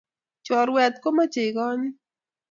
[0.45, 1.95] Choruet komachei konyit